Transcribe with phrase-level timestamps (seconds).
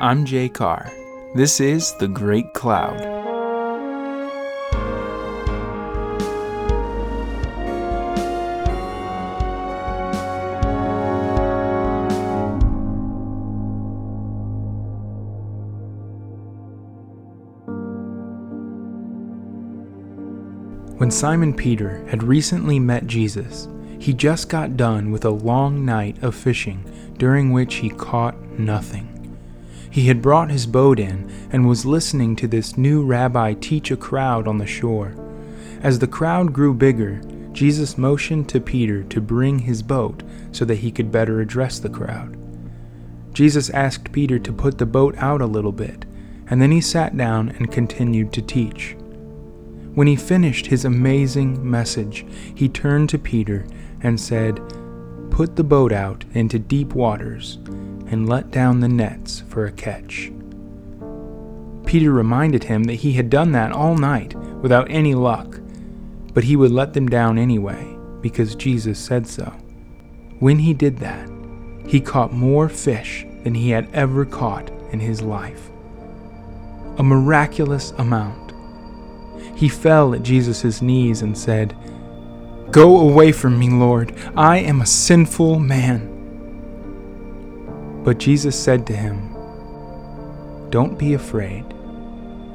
[0.00, 0.92] I'm Jay Carr.
[1.34, 3.00] This is The Great Cloud.
[20.98, 23.66] When Simon Peter had recently met Jesus,
[23.98, 26.84] he just got done with a long night of fishing
[27.18, 29.17] during which he caught nothing.
[29.90, 33.96] He had brought his boat in and was listening to this new rabbi teach a
[33.96, 35.14] crowd on the shore.
[35.82, 37.20] As the crowd grew bigger,
[37.52, 41.88] Jesus motioned to Peter to bring his boat so that he could better address the
[41.88, 42.36] crowd.
[43.32, 46.04] Jesus asked Peter to put the boat out a little bit,
[46.48, 48.96] and then he sat down and continued to teach.
[49.94, 53.66] When he finished his amazing message, he turned to Peter
[54.02, 54.60] and said,
[55.30, 57.58] Put the boat out into deep waters
[58.10, 60.30] and let down the nets for a catch.
[61.86, 65.58] Peter reminded him that he had done that all night without any luck,
[66.34, 69.44] but he would let them down anyway because Jesus said so.
[70.38, 71.28] When he did that,
[71.86, 75.70] he caught more fish than he had ever caught in his life.
[76.98, 78.52] A miraculous amount.
[79.56, 81.76] He fell at Jesus' knees and said,
[82.70, 84.14] Go away from me, Lord.
[84.36, 86.17] I am a sinful man.
[88.08, 89.20] But Jesus said to him,
[90.70, 91.66] Don't be afraid.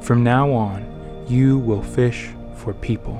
[0.00, 3.18] From now on, you will fish for people.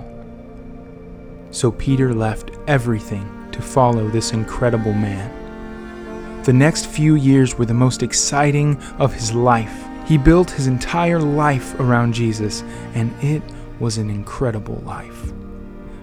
[1.51, 6.45] So Peter left everything to follow this incredible man.
[6.45, 9.85] The next few years were the most exciting of his life.
[10.07, 12.63] He built his entire life around Jesus,
[12.95, 13.43] and it
[13.81, 15.33] was an incredible life.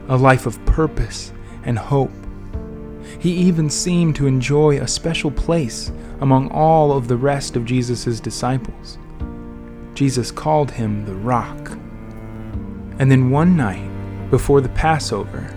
[0.09, 1.31] A life of purpose
[1.63, 2.11] and hope.
[3.17, 5.89] He even seemed to enjoy a special place
[6.21, 8.97] among all of the rest of Jesus' disciples.
[9.93, 11.71] Jesus called him the Rock.
[12.99, 13.89] And then one night,
[14.29, 15.53] before the Passover,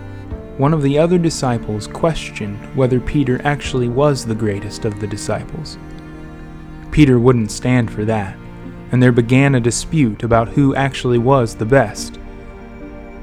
[0.57, 5.77] one of the other disciples questioned whether Peter actually was the greatest of the disciples.
[6.91, 8.37] Peter wouldn't stand for that,
[8.91, 12.19] and there began a dispute about who actually was the best.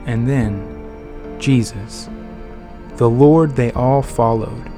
[0.06, 2.09] And then, Jesus,
[2.97, 4.71] the Lord they all followed,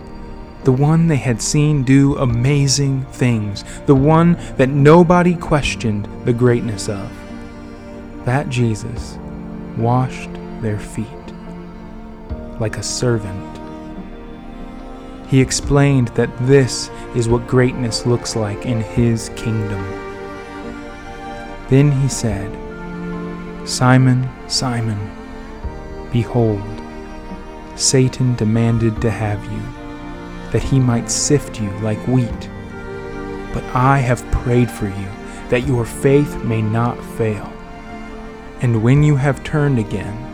[0.64, 6.88] the one they had seen do amazing things, the one that nobody questioned the greatness
[6.88, 7.10] of.
[8.26, 9.18] That Jesus
[9.78, 11.06] washed their feet
[12.60, 13.46] like a servant.
[15.28, 19.82] He explained that this is what greatness looks like in His kingdom.
[21.68, 22.50] Then he said,
[23.66, 24.98] Simon, Simon,
[26.12, 26.60] behold,
[27.76, 29.79] Satan demanded to have you
[30.52, 32.50] that he might sift you like wheat.
[33.52, 35.08] But I have prayed for you,
[35.48, 37.52] that your faith may not fail.
[38.60, 40.26] And when you have turned again,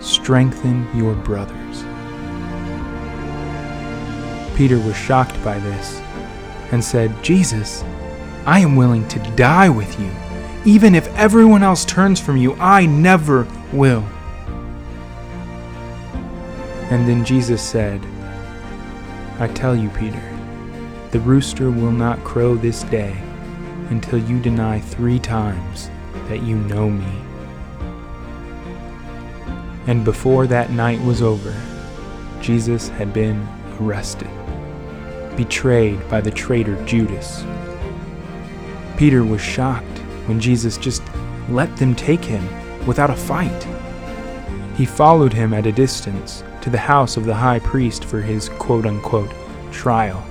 [0.00, 1.84] strengthen your brothers.
[4.56, 6.00] Peter was shocked by this
[6.72, 7.82] and said, Jesus,
[8.46, 10.10] I am willing to die with you.
[10.64, 14.04] Even if everyone else turns from you, I never will.
[16.90, 18.00] And then Jesus said,
[19.38, 20.22] I tell you, Peter,
[21.10, 23.16] the rooster will not crow this day
[23.90, 25.90] until you deny three times
[26.28, 27.20] that you know me.
[29.86, 31.54] And before that night was over,
[32.40, 33.46] Jesus had been
[33.80, 34.30] arrested,
[35.36, 37.44] betrayed by the traitor Judas.
[38.96, 41.02] Peter was shocked when Jesus just
[41.48, 42.46] let them take him
[42.86, 43.66] without a fight.
[44.76, 48.48] He followed him at a distance to the house of the high priest for his
[48.48, 49.30] quote unquote
[49.70, 50.24] trial.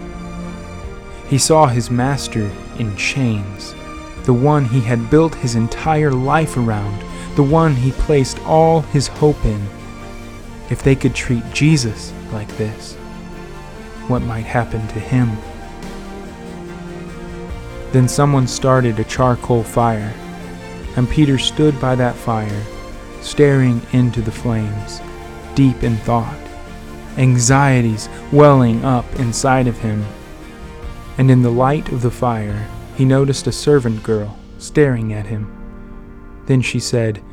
[1.28, 2.50] He saw his master
[2.80, 3.76] in chains,
[4.24, 7.04] the one he had built his entire life around,
[7.36, 9.64] the one he placed all his hope in.
[10.72, 12.96] If they could treat Jesus like this,
[14.08, 15.38] what might happen to him?
[17.92, 20.12] Then someone started a charcoal fire,
[20.96, 22.64] and Peter stood by that fire,
[23.22, 25.00] staring into the flames
[25.56, 26.38] deep in thought,
[27.18, 30.04] anxieties welling up inside of him.
[31.18, 36.44] And in the light of the fire, he noticed a servant girl staring at him.
[36.48, 37.24] Then she said,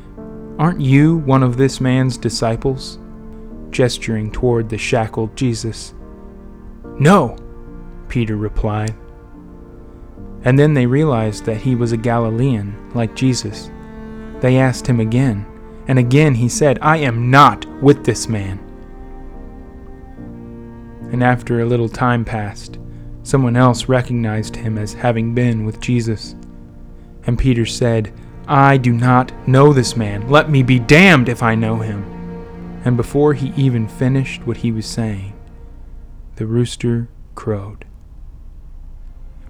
[0.59, 2.99] Aren't you one of this man's disciples?
[3.71, 5.93] gesturing toward the shackled Jesus.
[6.99, 7.35] No,
[8.07, 8.95] Peter replied.
[10.43, 13.71] And then they realized that he was a Galilean, like Jesus.
[14.39, 15.45] They asked him again,
[15.87, 18.59] and again he said, I am not with this man.
[21.11, 22.77] And after a little time passed,
[23.23, 26.35] Someone else recognized him as having been with Jesus.
[27.27, 28.11] And Peter said,
[28.47, 30.27] I do not know this man.
[30.29, 32.03] Let me be damned if I know him.
[32.83, 35.33] And before he even finished what he was saying,
[36.37, 37.85] the rooster crowed.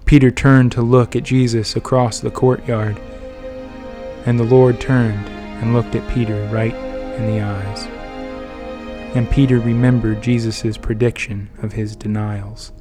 [0.04, 3.00] Peter turned to look at Jesus across the courtyard,
[4.26, 8.01] and the Lord turned and looked at Peter right in the eyes.
[9.14, 12.72] And Peter remembered Jesus' prediction of his denials.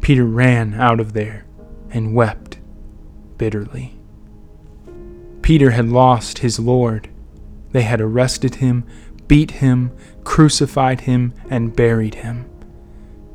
[0.00, 1.44] Peter ran out of there
[1.90, 2.58] and wept
[3.36, 3.98] bitterly.
[5.42, 7.10] Peter had lost his Lord.
[7.72, 8.84] They had arrested him,
[9.28, 9.92] beat him,
[10.24, 12.48] crucified him, and buried him.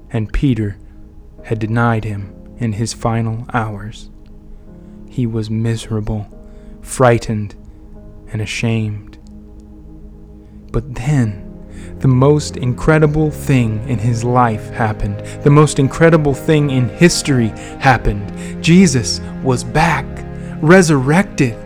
[0.10, 0.78] And Peter
[1.44, 4.10] had denied him in his final hours.
[5.08, 6.28] He was miserable,
[6.82, 7.56] frightened,
[8.32, 9.18] and ashamed.
[10.72, 11.49] But then,
[12.00, 15.20] the most incredible thing in his life happened.
[15.44, 17.50] The most incredible thing in history
[17.80, 18.64] happened.
[18.64, 20.06] Jesus was back,
[20.62, 21.58] resurrected.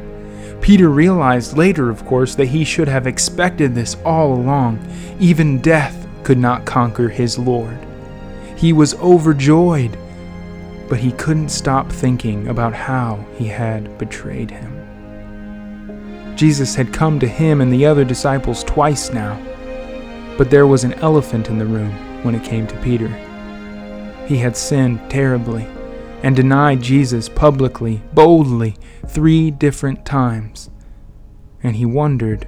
[0.59, 4.79] Peter realized later, of course, that he should have expected this all along.
[5.19, 7.77] Even death could not conquer his Lord.
[8.57, 9.97] He was overjoyed,
[10.89, 14.73] but he couldn't stop thinking about how he had betrayed him.
[16.35, 19.39] Jesus had come to him and the other disciples twice now.
[20.37, 21.91] But there was an elephant in the room
[22.23, 23.09] when it came to Peter.
[24.27, 25.67] He had sinned terribly
[26.23, 28.77] and denied Jesus publicly, boldly,
[29.07, 30.69] three different times.
[31.61, 32.47] And he wondered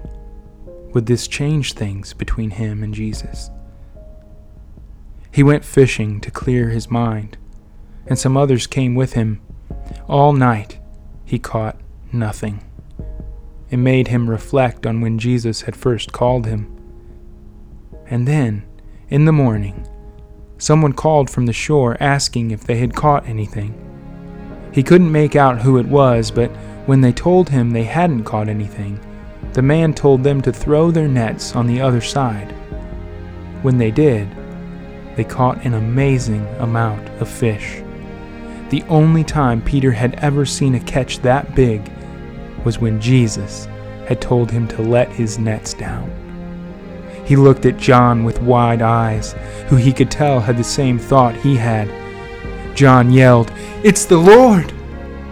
[0.96, 3.52] would this change things between him and Jesus?
[5.30, 7.38] He went fishing to clear his mind,
[8.08, 9.42] and some others came with him.
[10.08, 10.80] All night
[11.26, 11.78] he caught
[12.14, 12.64] nothing.
[13.70, 16.75] It made him reflect on when Jesus had first called him.
[18.08, 18.64] And then,
[19.10, 19.88] in the morning,
[20.58, 23.74] someone called from the shore asking if they had caught anything.
[24.72, 26.50] He couldn't make out who it was, but
[26.86, 29.00] when they told him they hadn't caught anything,
[29.54, 32.52] the man told them to throw their nets on the other side.
[33.62, 34.28] When they did,
[35.16, 37.82] they caught an amazing amount of fish.
[38.70, 41.90] The only time Peter had ever seen a catch that big
[42.66, 43.66] was when Jesus
[44.08, 46.25] had told him to let his nets down.
[47.26, 49.34] He looked at John with wide eyes,
[49.68, 51.90] who he could tell had the same thought he had.
[52.76, 53.52] John yelled,
[53.84, 54.74] It's the Lord!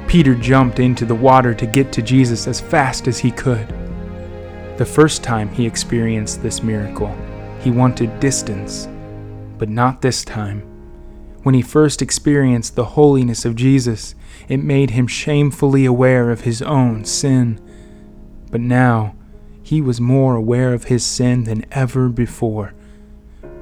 [0.07, 3.67] Peter jumped into the water to get to Jesus as fast as he could.
[4.77, 7.15] The first time he experienced this miracle,
[7.59, 8.87] he wanted distance,
[9.57, 10.61] but not this time.
[11.43, 14.15] When he first experienced the holiness of Jesus,
[14.47, 17.59] it made him shamefully aware of his own sin.
[18.49, 19.15] But now,
[19.63, 22.73] he was more aware of his sin than ever before,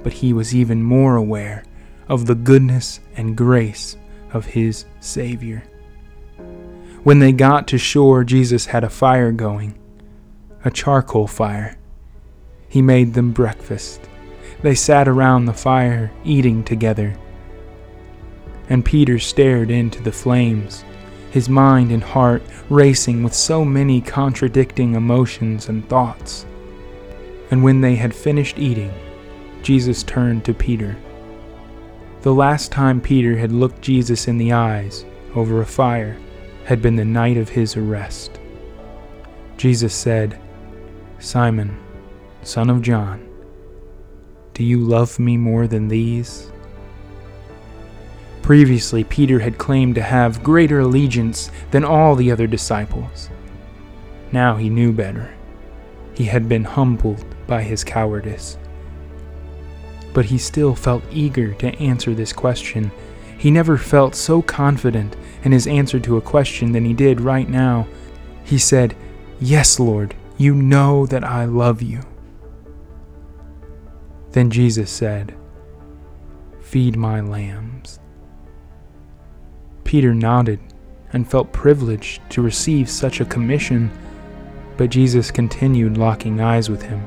[0.04, 1.64] but he was even more aware
[2.10, 3.96] of the goodness and grace
[4.34, 5.64] of his Savior.
[7.04, 9.78] When they got to shore, Jesus had a fire going,
[10.66, 11.78] a charcoal fire.
[12.68, 14.02] He made them breakfast.
[14.62, 17.16] They sat around the fire, eating together.
[18.70, 20.84] And Peter stared into the flames
[21.32, 26.46] his mind and heart racing with so many contradicting emotions and thoughts.
[27.50, 28.94] And when they had finished eating,
[29.64, 30.98] Jesus turned to Peter.
[32.22, 36.18] The last time Peter had looked Jesus in the eyes over a fire
[36.66, 38.40] had been the night of his arrest.
[39.58, 40.40] Jesus said,
[41.20, 41.78] Simon,
[42.44, 43.28] son of John,
[44.54, 46.51] do you love me more than these?
[48.42, 53.30] Previously, Peter had claimed to have greater allegiance than all the other disciples.
[54.32, 55.34] Now he knew better.
[56.16, 58.58] He had been humbled by his cowardice.
[60.14, 62.92] But he still felt eager to answer this question.
[63.38, 67.50] He never felt so confident in his answer to a question than he did right
[67.50, 67.88] now.
[68.44, 68.96] He said,
[69.40, 72.02] Yes, Lord, you know that I love you.
[74.32, 75.36] Then Jesus said,
[76.60, 78.00] Feed my lambs.
[79.92, 80.58] Peter nodded
[81.12, 83.92] and felt privileged to receive such a commission,
[84.78, 87.04] but Jesus continued locking eyes with him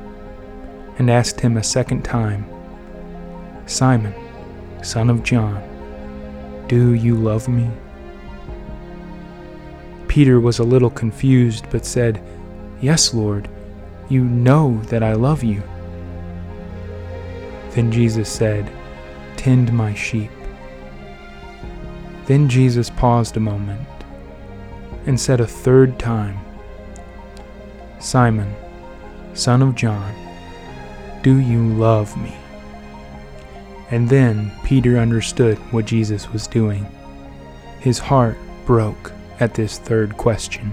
[0.99, 2.45] and asked him a second time,
[3.65, 4.13] Simon,
[4.83, 5.63] son of John,
[6.69, 7.71] do you love me?
[10.07, 12.23] Peter was a little confused, but said,
[12.83, 13.49] Yes, Lord,
[14.11, 15.63] you know that I love you.
[17.71, 18.71] Then Jesus said,
[19.39, 20.31] Tend my sheep.
[22.27, 23.87] Then Jesus paused a moment
[25.07, 26.39] and said a third time,
[27.99, 28.55] Simon,
[29.35, 30.15] son of John,
[31.23, 32.35] do you love me?
[33.91, 36.87] And then Peter understood what Jesus was doing.
[37.81, 40.73] His heart broke at this third question.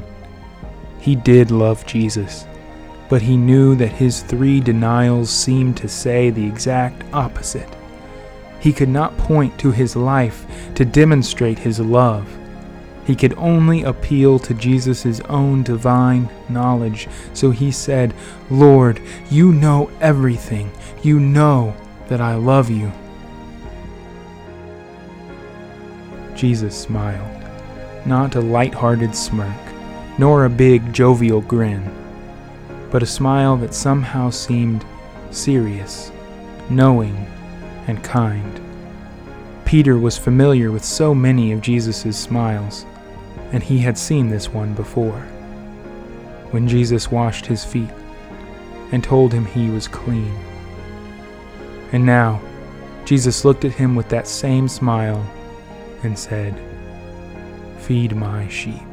[1.00, 2.46] He did love Jesus,
[3.10, 7.68] but he knew that his three denials seemed to say the exact opposite.
[8.62, 12.30] He could not point to his life to demonstrate his love.
[13.06, 17.10] He could only appeal to Jesus' own divine knowledge.
[17.34, 18.14] So he said,
[18.52, 19.02] Lord,
[19.32, 20.72] you know everything.
[21.02, 21.76] You know
[22.08, 22.92] that I love you.
[26.36, 27.44] Jesus smiled,
[28.06, 29.58] not a light-hearted smirk,
[30.20, 31.84] nor a big jovial grin,
[32.92, 34.86] but a smile that somehow seemed
[35.32, 36.12] serious,
[36.70, 37.28] knowing,
[37.88, 38.60] and kind.
[39.66, 42.86] Peter was familiar with so many of Jesus' smiles,
[43.52, 45.22] and he had seen this one before.
[46.52, 47.90] When Jesus washed his feet
[48.92, 50.38] and told him he was clean.
[51.94, 52.42] And now,
[53.06, 55.26] Jesus looked at him with that same smile
[56.04, 56.54] and said,
[57.80, 58.91] Feed my sheep.